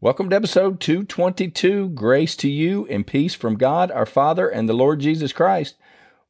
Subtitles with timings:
[0.00, 1.88] Welcome to episode 222.
[1.88, 5.74] Grace to you and peace from God our Father and the Lord Jesus Christ.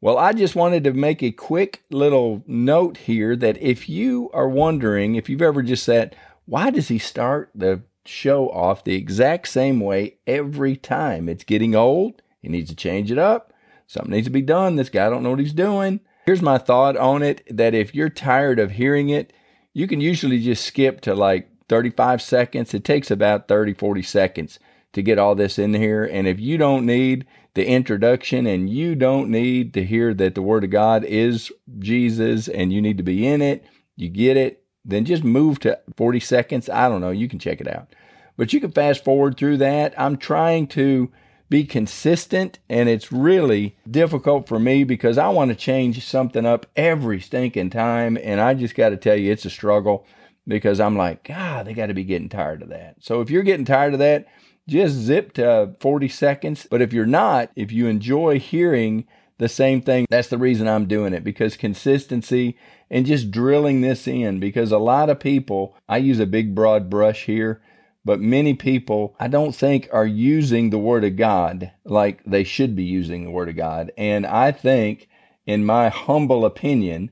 [0.01, 4.49] Well, I just wanted to make a quick little note here that if you are
[4.49, 9.49] wondering, if you've ever just said, why does he start the show off the exact
[9.49, 11.29] same way every time?
[11.29, 12.23] It's getting old.
[12.41, 13.53] He needs to change it up.
[13.87, 14.77] Something needs to be done.
[14.77, 16.01] This guy don't know what he's doing.
[16.25, 19.33] Here's my thought on it that if you're tired of hearing it,
[19.75, 22.75] you can usually just skip to like 35 seconds.
[22.75, 24.59] It takes about 30, 40 seconds
[24.93, 26.05] to get all this in here.
[26.05, 30.43] And if you don't need the introduction and you don't need to hear that the
[30.43, 33.65] Word of God is Jesus and you need to be in it,
[33.97, 36.69] you get it, then just move to 40 seconds.
[36.71, 37.11] I don't know.
[37.11, 37.95] You can check it out.
[38.37, 39.93] But you can fast forward through that.
[39.99, 41.11] I'm trying to
[41.51, 46.67] be consistent and it's really difficult for me because I want to change something up
[46.77, 48.19] every stinking time.
[48.23, 50.07] And I just got to tell you, it's a struggle
[50.49, 52.97] because I'm like, God, they got to be getting tired of that.
[53.01, 54.27] So if you're getting tired of that,
[54.67, 56.67] just zip to 40 seconds.
[56.71, 60.87] But if you're not, if you enjoy hearing the same thing, that's the reason I'm
[60.87, 62.57] doing it because consistency
[62.91, 66.89] and just drilling this in because a lot of people, I use a big broad
[66.89, 67.61] brush here,
[68.05, 72.75] but many people I don't think are using the Word of God like they should
[72.75, 73.93] be using the Word of God.
[73.99, 75.09] And I think,
[75.47, 77.11] in my humble opinion,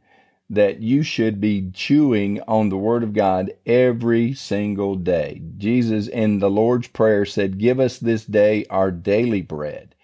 [0.49, 5.43] that you should be chewing on the Word of God every single day.
[5.57, 9.95] Jesus in the Lord's Prayer said, Give us this day our daily bread.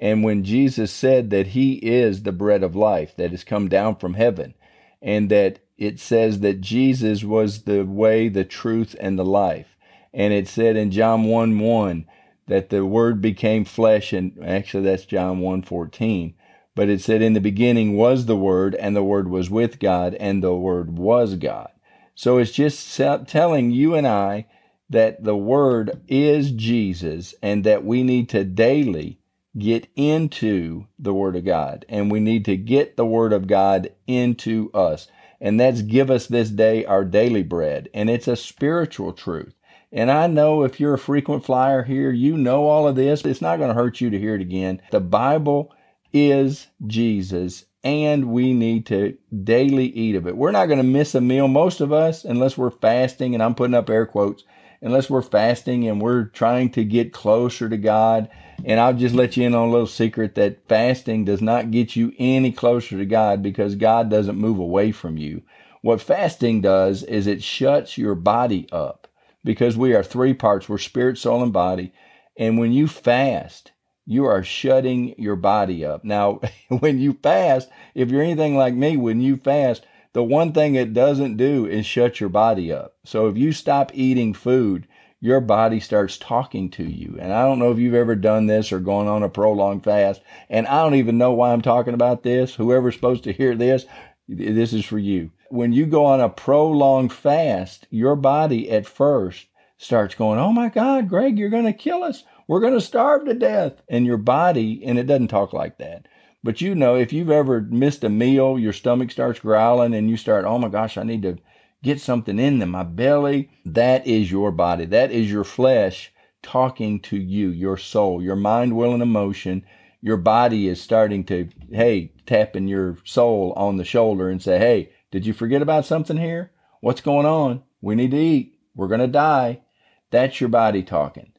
[0.00, 3.96] And when Jesus said that He is the bread of life that has come down
[3.96, 4.54] from heaven,
[5.00, 9.76] and that it says that Jesus was the way, the truth, and the life.
[10.12, 12.06] And it said in John 1 1
[12.48, 16.34] that the Word became flesh, and actually that's John 1 14
[16.74, 20.14] but it said, In the beginning was the Word, and the Word was with God,
[20.14, 21.70] and the Word was God.
[22.14, 24.46] So it's just telling you and I
[24.90, 29.18] that the Word is Jesus, and that we need to daily
[29.56, 33.90] get into the Word of God, and we need to get the Word of God
[34.06, 35.08] into us.
[35.40, 37.88] And that's give us this day our daily bread.
[37.92, 39.54] And it's a spiritual truth.
[39.92, 43.24] And I know if you're a frequent flyer here, you know all of this.
[43.24, 44.80] It's not going to hurt you to hear it again.
[44.90, 45.72] The Bible
[46.14, 50.36] is Jesus, and we need to daily eat of it.
[50.36, 53.56] We're not going to miss a meal, most of us, unless we're fasting, and I'm
[53.56, 54.44] putting up air quotes,
[54.80, 58.30] unless we're fasting and we're trying to get closer to God.
[58.64, 61.96] And I'll just let you in on a little secret that fasting does not get
[61.96, 65.42] you any closer to God because God doesn't move away from you.
[65.82, 69.08] What fasting does is it shuts your body up
[69.42, 71.92] because we are three parts we're spirit, soul, and body.
[72.36, 73.72] And when you fast,
[74.06, 76.04] you are shutting your body up.
[76.04, 80.74] Now, when you fast, if you're anything like me, when you fast, the one thing
[80.74, 82.94] it doesn't do is shut your body up.
[83.04, 84.86] So if you stop eating food,
[85.20, 87.16] your body starts talking to you.
[87.18, 90.20] And I don't know if you've ever done this or gone on a prolonged fast.
[90.50, 92.54] And I don't even know why I'm talking about this.
[92.54, 93.86] Whoever's supposed to hear this,
[94.28, 95.30] this is for you.
[95.48, 99.46] When you go on a prolonged fast, your body at first
[99.78, 102.24] starts going, Oh my God, Greg, you're going to kill us.
[102.46, 103.82] We're going to starve to death.
[103.88, 106.06] And your body, and it doesn't talk like that.
[106.42, 110.16] But you know, if you've ever missed a meal, your stomach starts growling and you
[110.18, 111.38] start, oh my gosh, I need to
[111.82, 113.50] get something in my belly.
[113.64, 114.84] That is your body.
[114.84, 116.12] That is your flesh
[116.42, 119.64] talking to you, your soul, your mind, will, and emotion.
[120.02, 124.92] Your body is starting to, hey, tapping your soul on the shoulder and say, hey,
[125.10, 126.52] did you forget about something here?
[126.80, 127.62] What's going on?
[127.80, 128.58] We need to eat.
[128.74, 129.62] We're going to die.
[130.10, 131.32] That's your body talking.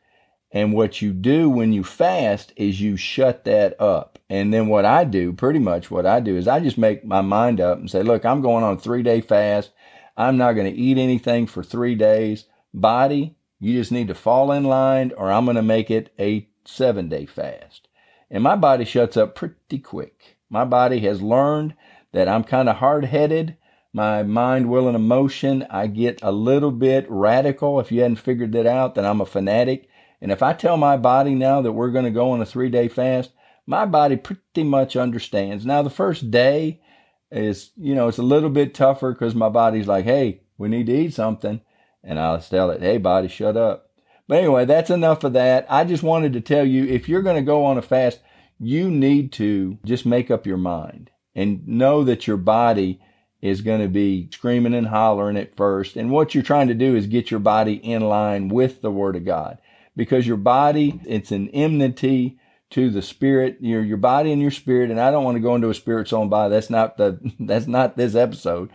[0.55, 4.19] And what you do when you fast is you shut that up.
[4.29, 7.19] And then what I do, pretty much what I do is I just make my
[7.19, 9.71] mind up and say, look, I'm going on a three day fast.
[10.15, 12.45] I'm not going to eat anything for three days.
[12.73, 16.47] Body, you just need to fall in line or I'm going to make it a
[16.63, 17.89] seven day fast.
[18.31, 20.37] And my body shuts up pretty quick.
[20.49, 21.75] My body has learned
[22.13, 23.57] that I'm kind of hard headed.
[23.91, 27.81] My mind, will, and emotion, I get a little bit radical.
[27.81, 29.89] If you hadn't figured that out, then I'm a fanatic.
[30.25, 32.71] And if I tell my body now that we're going to go on a three
[32.71, 33.29] day fast,
[33.67, 35.67] my body pretty much understands.
[35.67, 36.81] Now, the first day
[37.29, 40.87] is, you know, it's a little bit tougher because my body's like, hey, we need
[40.87, 41.61] to eat something.
[42.03, 43.91] And I'll tell it, hey, body, shut up.
[44.27, 45.67] But anyway, that's enough of that.
[45.69, 48.19] I just wanted to tell you if you're going to go on a fast,
[48.59, 52.99] you need to just make up your mind and know that your body
[53.43, 55.95] is going to be screaming and hollering at first.
[55.95, 59.15] And what you're trying to do is get your body in line with the Word
[59.15, 59.59] of God
[59.95, 62.37] because your body, it's an enmity
[62.71, 64.91] to the spirit, your, your body and your spirit.
[64.91, 66.53] And I don't want to go into a spirit, soul, and body.
[66.53, 68.69] That's not the, that's not this episode.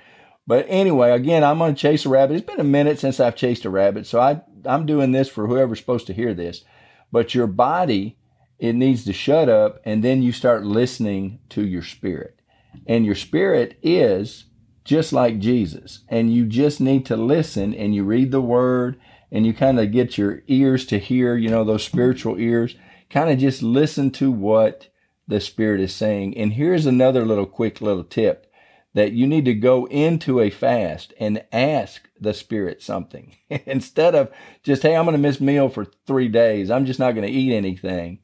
[0.46, 2.36] But anyway, again, I'm going to chase a rabbit.
[2.36, 4.06] It's been a minute since I've chased a rabbit.
[4.06, 6.64] So I, I'm doing this for whoever's supposed to hear this.
[7.12, 8.18] But your body,
[8.58, 12.40] it needs to shut up and then you start listening to your spirit.
[12.86, 14.46] And your spirit is
[14.84, 16.00] just like Jesus.
[16.08, 18.98] And you just need to listen and you read the word
[19.32, 22.76] and you kind of get your ears to hear, you know, those spiritual ears.
[23.08, 24.88] Kind of just listen to what
[25.26, 26.36] the Spirit is saying.
[26.36, 28.46] And here's another little quick little tip
[28.94, 33.36] that you need to go into a fast and ask the Spirit something
[33.66, 34.30] instead of
[34.62, 36.70] just, hey, I'm going to miss meal for three days.
[36.70, 38.18] I'm just not going to eat anything.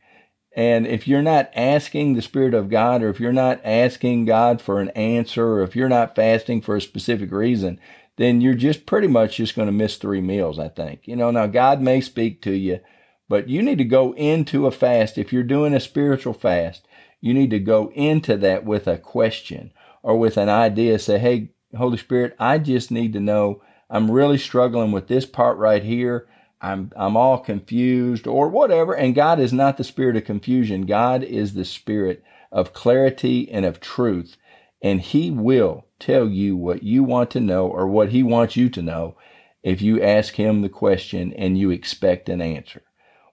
[0.56, 4.62] And if you're not asking the Spirit of God, or if you're not asking God
[4.62, 7.78] for an answer, or if you're not fasting for a specific reason,
[8.16, 11.06] then you're just pretty much just going to miss three meals, I think.
[11.06, 12.80] You know, now God may speak to you,
[13.28, 15.18] but you need to go into a fast.
[15.18, 16.86] If you're doing a spiritual fast,
[17.20, 19.72] you need to go into that with a question
[20.02, 20.98] or with an idea.
[20.98, 25.58] Say, hey, Holy Spirit, I just need to know I'm really struggling with this part
[25.58, 26.28] right here.
[26.60, 28.94] I'm I'm all confused or whatever.
[28.94, 30.86] And God is not the spirit of confusion.
[30.86, 34.36] God is the spirit of clarity and of truth.
[34.82, 38.68] And He will tell you what you want to know or what He wants you
[38.70, 39.16] to know
[39.62, 42.82] if you ask Him the question and you expect an answer.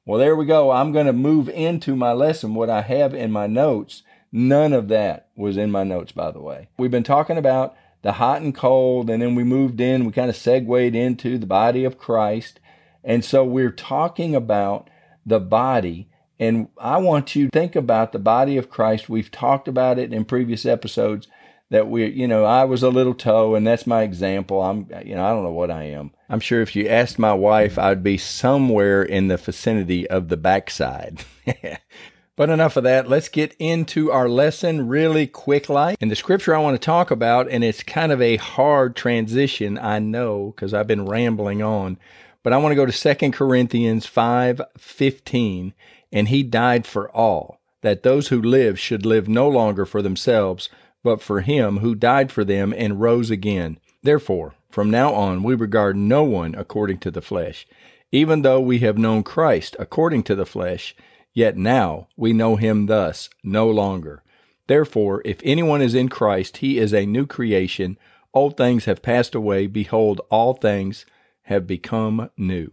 [0.06, 0.72] Well, there we go.
[0.72, 2.56] I'm going to move into my lesson.
[2.56, 6.42] What I have in my notes, none of that was in my notes, by the
[6.42, 6.68] way.
[6.78, 10.30] We've been talking about the hot and cold, and then we moved in, we kind
[10.30, 12.60] of segued into the body of Christ.
[13.04, 14.90] And so we're talking about
[15.26, 16.10] the body.
[16.38, 19.08] And I want you to think about the body of Christ.
[19.08, 21.28] We've talked about it in previous episodes
[21.74, 24.62] that we, you know, I was a little toe, and that's my example.
[24.62, 26.12] I'm, you know, I don't know what I am.
[26.30, 30.38] I'm sure if you asked my wife, I'd be somewhere in the vicinity of the
[30.38, 31.26] backside.
[32.36, 33.10] but enough of that.
[33.10, 35.96] Let's get into our lesson really quickly.
[36.00, 39.80] And the scripture I want to talk about, and it's kind of a hard transition,
[39.80, 41.98] I know, because I've been rambling on.
[42.44, 45.74] But I want to go to Second Corinthians 5 15.
[46.12, 50.70] And he died for all, that those who live should live no longer for themselves
[51.04, 53.78] but for him who died for them and rose again.
[54.02, 57.68] Therefore, from now on, we regard no one according to the flesh.
[58.12, 60.96] Even though we have known Christ according to the flesh,
[61.34, 64.24] yet now we know him thus no longer.
[64.68, 67.98] Therefore, if anyone is in Christ, he is a new creation.
[68.34, 69.68] Old things have passed away.
[69.68, 71.06] Behold, all things
[71.44, 72.72] have become new.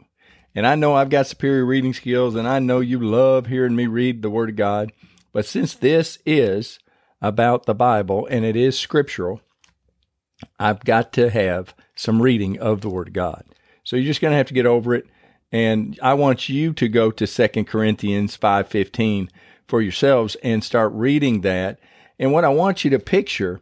[0.54, 3.86] And I know I've got superior reading skills, and I know you love hearing me
[3.86, 4.92] read the Word of God.
[5.32, 6.78] But since this is
[7.20, 9.40] about the Bible, and it is scriptural,
[10.58, 13.44] I've got to have some reading of the Word of God.
[13.84, 15.06] So you're just going to have to get over it.
[15.52, 19.28] And I want you to go to Second Corinthians 5.15
[19.66, 21.78] for yourselves and start reading that.
[22.18, 23.60] And what I want you to picture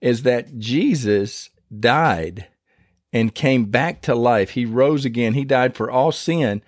[0.00, 2.48] is that Jesus died
[3.12, 4.50] and came back to life.
[4.50, 5.34] He rose again.
[5.34, 6.62] He died for all sin.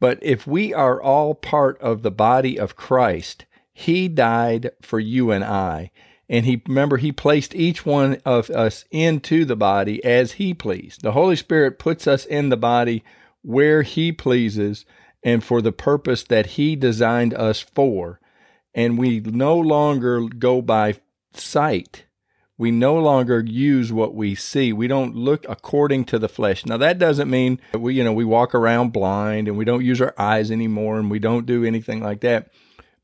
[0.00, 5.30] But if we are all part of the body of Christ, he died for you
[5.30, 5.90] and I.
[6.28, 11.02] And he remember he placed each one of us into the body as he pleased.
[11.02, 13.04] The Holy Spirit puts us in the body
[13.42, 14.86] where he pleases
[15.22, 18.20] and for the purpose that he designed us for.
[18.74, 20.96] And we no longer go by
[21.34, 22.06] sight.
[22.56, 24.72] We no longer use what we see.
[24.72, 26.64] We don't look according to the flesh.
[26.64, 30.00] Now that doesn't mean we, you know, we walk around blind and we don't use
[30.00, 32.50] our eyes anymore and we don't do anything like that.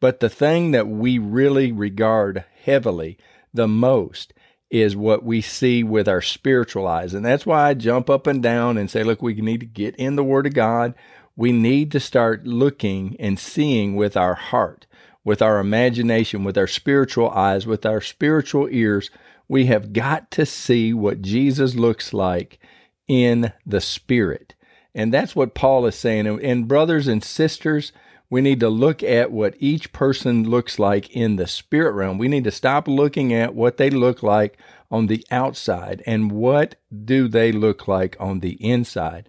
[0.01, 3.19] But the thing that we really regard heavily
[3.53, 4.33] the most
[4.71, 7.15] is what we see with our spiritual eyes.
[7.15, 9.97] And that's why I jump up and down and say, look, we need to get
[9.97, 10.95] in the Word of God.
[11.37, 14.87] We need to start looking and seeing with our heart,
[15.25, 19.11] with our imagination, with our spiritual eyes, with our spiritual ears.
[19.49, 22.59] We have got to see what Jesus looks like
[23.07, 24.55] in the Spirit.
[24.95, 26.27] And that's what Paul is saying.
[26.27, 27.93] And brothers and sisters,
[28.31, 32.19] we need to look at what each person looks like in the spirit realm.
[32.19, 34.59] We need to stop looking at what they look like
[34.91, 39.29] on the outside and what do they look like on the inside.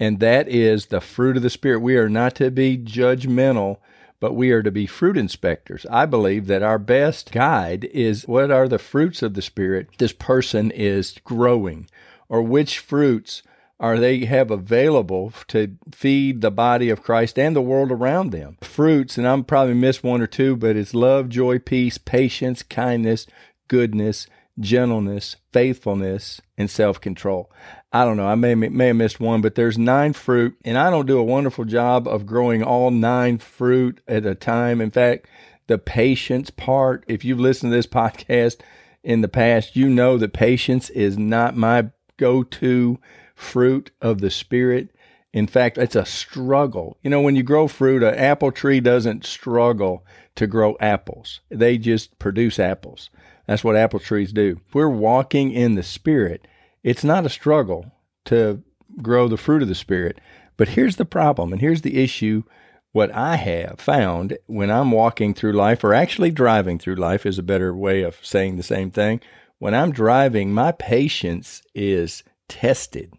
[0.00, 1.80] And that is the fruit of the spirit.
[1.80, 3.76] We are not to be judgmental,
[4.18, 5.86] but we are to be fruit inspectors.
[5.90, 10.12] I believe that our best guide is what are the fruits of the spirit this
[10.12, 11.88] person is growing
[12.28, 13.42] or which fruits
[13.80, 18.58] or they have available to feed the body of Christ and the world around them.
[18.60, 23.26] Fruits, and I'm probably missed one or two, but it's love, joy, peace, patience, kindness,
[23.68, 24.26] goodness,
[24.58, 27.50] gentleness, faithfulness, and self control.
[27.90, 28.28] I don't know.
[28.28, 31.24] I may may have missed one, but there's nine fruit, and I don't do a
[31.24, 34.82] wonderful job of growing all nine fruit at a time.
[34.82, 35.26] In fact,
[35.68, 37.02] the patience part.
[37.08, 38.60] If you've listened to this podcast
[39.02, 42.98] in the past, you know that patience is not my go-to
[43.40, 44.90] fruit of the spirit.
[45.32, 46.98] In fact, it's a struggle.
[47.02, 50.04] You know, when you grow fruit, an apple tree doesn't struggle
[50.36, 51.40] to grow apples.
[51.50, 53.10] They just produce apples.
[53.46, 54.60] That's what apple trees do.
[54.66, 56.46] If we're walking in the spirit,
[56.82, 57.92] it's not a struggle
[58.26, 58.62] to
[59.02, 60.20] grow the fruit of the spirit.
[60.56, 62.42] But here's the problem, and here's the issue.
[62.92, 67.38] What I have found when I'm walking through life, or actually driving through life, is
[67.38, 69.20] a better way of saying the same thing.
[69.58, 73.14] When I'm driving, my patience is tested.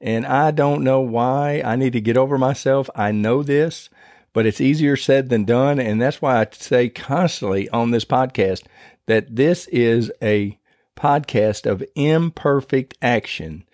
[0.00, 1.62] And I don't know why.
[1.64, 2.90] I need to get over myself.
[2.94, 3.88] I know this,
[4.32, 5.78] but it's easier said than done.
[5.80, 8.64] And that's why I say constantly on this podcast
[9.06, 10.58] that this is a
[10.96, 13.64] podcast of imperfect action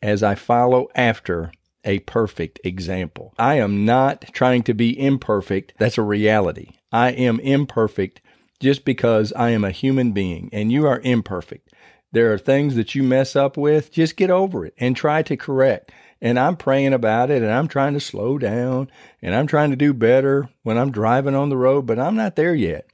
[0.00, 1.52] as I follow after
[1.84, 3.34] a perfect example.
[3.38, 5.74] I am not trying to be imperfect.
[5.78, 6.72] That's a reality.
[6.92, 8.20] I am imperfect
[8.60, 11.67] just because I am a human being and you are imperfect.
[12.12, 15.36] There are things that you mess up with, just get over it and try to
[15.36, 15.92] correct.
[16.20, 18.90] And I'm praying about it and I'm trying to slow down
[19.22, 22.34] and I'm trying to do better when I'm driving on the road, but I'm not
[22.34, 22.86] there yet.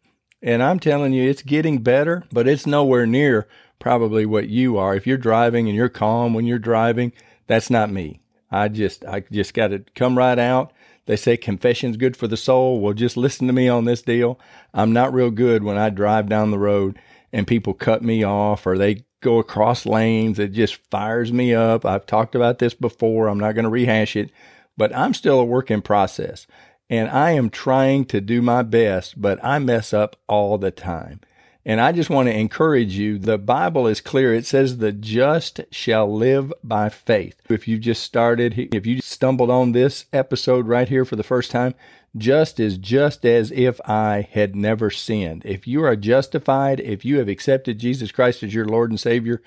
[0.42, 4.94] And I'm telling you, it's getting better, but it's nowhere near probably what you are.
[4.94, 7.12] If you're driving and you're calm when you're driving,
[7.47, 8.21] that's not me.
[8.50, 10.73] I just, I just got to come right out.
[11.06, 12.80] They say confession's good for the soul.
[12.80, 14.38] Well, just listen to me on this deal.
[14.73, 16.99] I'm not real good when I drive down the road
[17.35, 20.38] and people cut me off or they go across lanes.
[20.38, 21.85] It just fires me up.
[21.85, 23.26] I've talked about this before.
[23.26, 24.31] I'm not going to rehash it,
[24.76, 26.47] but I'm still a work in process
[26.88, 31.21] and I am trying to do my best, but I mess up all the time.
[31.67, 33.19] And I just want to encourage you.
[33.19, 34.35] The Bible is clear.
[34.35, 37.41] It says the just shall live by faith.
[37.49, 41.50] If you've just started, if you stumbled on this episode right here for the first
[41.50, 41.75] time,
[42.16, 45.42] just is just as if I had never sinned.
[45.44, 49.42] If you are justified, if you have accepted Jesus Christ as your Lord and Savior,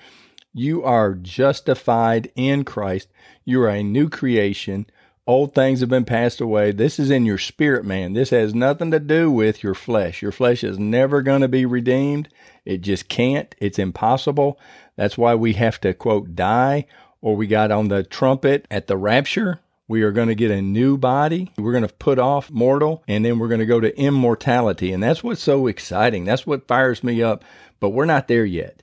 [0.52, 3.08] you are justified in Christ.
[3.44, 4.86] You are a new creation.
[5.26, 6.72] Old things have been passed away.
[6.72, 8.14] This is in your spirit, man.
[8.14, 10.22] This has nothing to do with your flesh.
[10.22, 12.28] Your flesh is never going to be redeemed.
[12.64, 13.54] It just can't.
[13.58, 14.58] It's impossible.
[14.96, 16.86] That's why we have to, quote, die,
[17.20, 19.60] or we got on the trumpet at the rapture.
[19.88, 21.50] We are going to get a new body.
[21.56, 24.92] We're going to put off mortal, and then we're going to go to immortality.
[24.92, 26.26] And that's what's so exciting.
[26.26, 27.42] That's what fires me up.
[27.80, 28.82] But we're not there yet.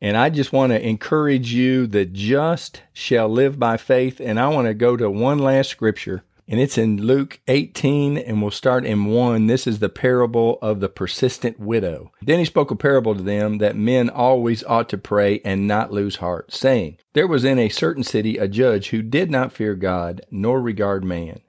[0.00, 4.18] And I just want to encourage you the just shall live by faith.
[4.18, 8.40] And I want to go to one last scripture, and it's in Luke 18, and
[8.40, 9.48] we'll start in 1.
[9.48, 12.12] This is the parable of the persistent widow.
[12.22, 15.92] Then he spoke a parable to them that men always ought to pray and not
[15.92, 19.74] lose heart, saying, There was in a certain city a judge who did not fear
[19.74, 21.40] God nor regard man.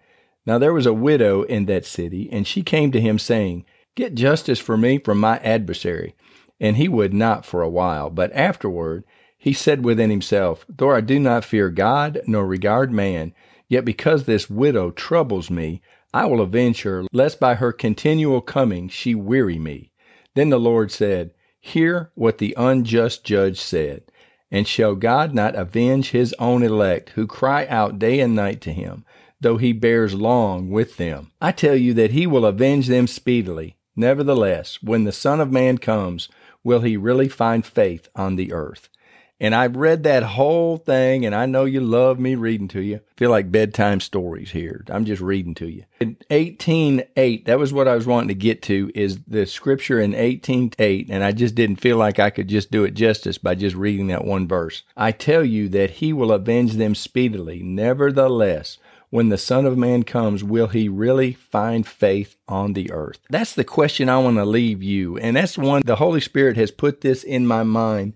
[0.47, 4.15] Now there was a widow in that city, and she came to him, saying, Get
[4.15, 6.15] justice for me from my adversary.
[6.59, 8.09] And he would not for a while.
[8.09, 9.03] But afterward
[9.37, 13.33] he said within himself, Though I do not fear God nor regard man,
[13.69, 15.81] yet because this widow troubles me,
[16.13, 19.91] I will avenge her, lest by her continual coming she weary me.
[20.35, 24.03] Then the Lord said, Hear what the unjust judge said.
[24.49, 28.71] And shall God not avenge his own elect, who cry out day and night to
[28.71, 29.03] him,
[29.41, 31.31] though he bears long with them?
[31.41, 33.75] I tell you that he will avenge them speedily.
[33.95, 36.29] Nevertheless, when the Son of Man comes,
[36.63, 38.89] will he really find faith on the earth?
[39.39, 42.95] And I've read that whole thing, and I know you love me reading to you.
[42.95, 44.83] I feel like bedtime stories here.
[44.89, 45.83] I'm just reading to you.
[45.99, 50.13] In 18:8, that was what I was wanting to get to, is the scripture in
[50.15, 53.75] 18:8, and I just didn't feel like I could just do it justice by just
[53.75, 54.81] reading that one verse.
[54.95, 57.61] I tell you that he will avenge them speedily.
[57.61, 58.79] Nevertheless,
[59.09, 63.19] when the Son of Man comes, will he really find faith on the earth?
[63.29, 65.17] That's the question I want to leave you.
[65.17, 68.13] And that's one the Holy Spirit has put this in my mind.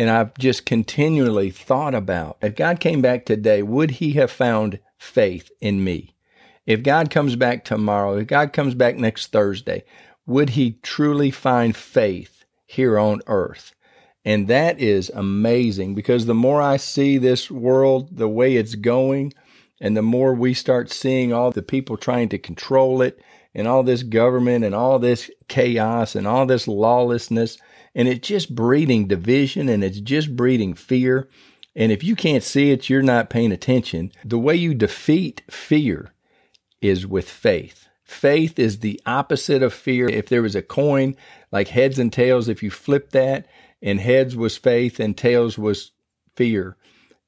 [0.00, 4.78] And I've just continually thought about if God came back today, would he have found
[4.96, 6.14] faith in me?
[6.64, 9.84] If God comes back tomorrow, if God comes back next Thursday,
[10.24, 13.74] would he truly find faith here on earth?
[14.24, 19.34] And that is amazing because the more I see this world, the way it's going,
[19.82, 23.20] and the more we start seeing all the people trying to control it
[23.54, 27.58] and all this government and all this chaos and all this lawlessness,
[27.94, 31.28] and it's just breeding division and it's just breeding fear.
[31.74, 34.12] And if you can't see it, you're not paying attention.
[34.24, 36.12] The way you defeat fear
[36.80, 37.88] is with faith.
[38.02, 40.08] Faith is the opposite of fear.
[40.08, 41.16] If there was a coin
[41.52, 43.46] like heads and tails, if you flip that
[43.80, 45.92] and heads was faith and tails was
[46.34, 46.76] fear,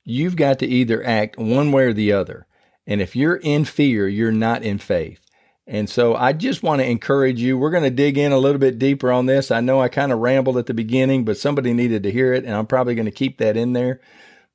[0.05, 2.47] you've got to either act one way or the other.
[2.85, 5.21] And if you're in fear, you're not in faith.
[5.67, 7.57] And so I just want to encourage you.
[7.57, 9.51] We're going to dig in a little bit deeper on this.
[9.51, 12.45] I know I kind of rambled at the beginning, but somebody needed to hear it,
[12.45, 14.01] and I'm probably going to keep that in there.